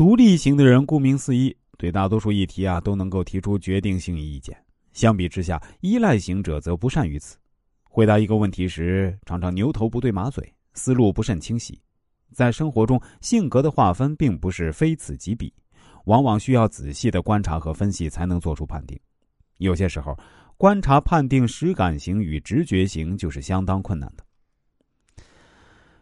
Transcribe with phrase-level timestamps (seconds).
[0.00, 4.56] 独立型的人顾名思义，对大多数议题啊都能够提出决定性意见。
[4.92, 7.36] 相比之下，依赖型者则不善于此。
[7.82, 11.78] 回答一个问题时，常常牛头不对马嘴，思路不甚清晰。
[12.32, 15.52] 在生活中，性格的划分并不是非此即彼，
[16.06, 18.98] 往往需要仔细的观察和分析才能做出判定。
[19.58, 20.18] 有些时候，
[20.56, 24.24] 观察判定实感型与直觉型就是相当困难的。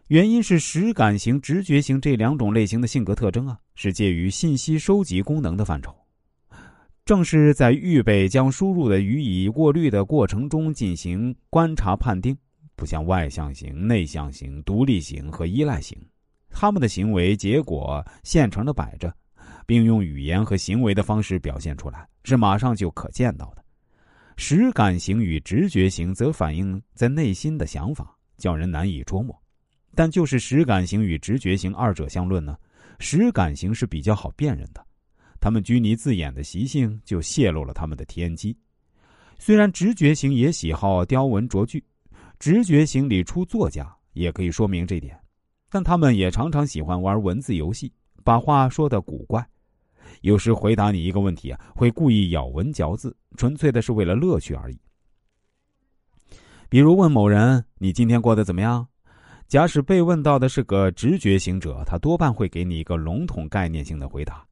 [0.08, 5.94] 原因是实感型、直觉型这两种类型的性格特征啊，是介于信息收集功能的范畴。
[7.04, 12.34] 正是在预备将输入的予以过滤的过程中进行观察判定，
[12.74, 15.98] 不像外向型、内向型、独立型和依赖型。
[16.48, 19.14] 他们的行为结果现成的摆着，
[19.66, 23.62] 并用语言和行为的方式表现出来，是马上就可见到的。
[24.38, 29.38] 实感型与直觉型则反映在内心的想法，叫人难以捉摸。
[29.98, 32.56] 但就是实感型与直觉型二者相论呢，
[33.00, 34.86] 实感型是比较好辨认的，
[35.40, 38.56] 他们拘泥字眼的习性就泄露了他们的天机。
[39.40, 41.84] 虽然直觉型也喜好雕文琢句，
[42.38, 45.18] 直觉型里出作家也可以说明这点。
[45.68, 49.44] 但他们也常常喜欢玩文字游戏，把话说的古怪。
[50.20, 54.78] 有时回答你一个问题啊，会故意咬文嚼字，纯粹的是为了乐趣而已。
[56.68, 58.86] 比如问某人：“你今天过得怎么样？”
[59.48, 64.44] 假使被问到的是个直觉型者，他多半会给你一个笼统概念性的回答：“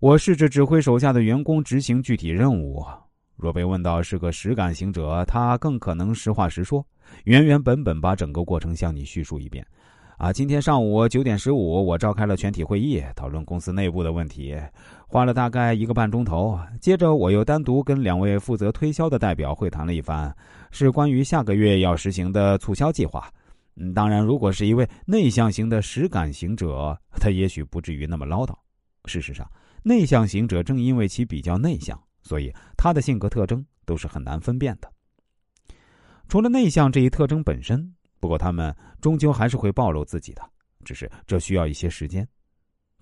[0.00, 2.84] 我试着指挥手下的员工执行具体任务。”
[3.36, 6.84] 若被问到是个实感型者，他更可能实话实说，
[7.24, 9.66] 原原本本把整个过程向你叙述一遍。
[10.18, 14.54] 啊，今天上午九点十五，我召开了全体会议，讨论公司内部的问题，
[15.06, 16.60] 花了大概一个半钟头。
[16.82, 20.32] 接着，我又单独跟两位负责推销的代表会谈了一番，
[20.70, 23.26] 是关于下个月要实行的促销计划。
[23.94, 28.56] 当然，如果是一位内向型的实感型者，他也许不至于那么唠叨。
[29.06, 29.50] 事实上，
[29.82, 34.92] 内向型者正因为其比较内向，所以他的性格特征都是很难分辨的。
[36.28, 37.94] 除了内向这一特征本身。
[38.20, 40.42] 不过，他们终究还是会暴露自己的，
[40.84, 42.24] 只是这需要一些时间。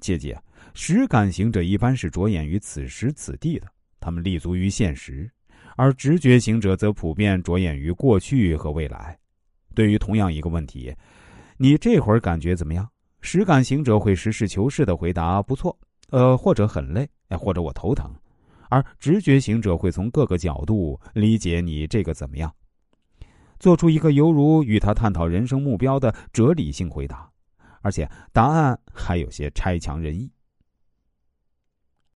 [0.01, 0.35] 切记，
[0.73, 3.67] 实感型者一般是着眼于此时此地的，
[4.01, 5.29] 他们立足于现实；
[5.77, 9.19] 而直觉型者则普遍着眼于过去和未来。
[9.75, 10.95] 对于同样一个问题，
[11.57, 12.89] 你这会儿感觉怎么样？
[13.21, 15.77] 实感行者会实事求是的回答：“不错。”
[16.11, 17.09] 呃，或者很累，
[17.39, 18.11] 或者我头疼。
[18.69, 22.53] 而直觉行者会从各个角度理解你这个怎么样。
[23.59, 27.29] 做出一个犹如与他探讨人生目标的哲理性回答，
[27.83, 30.31] 而且答案还有些差强人意。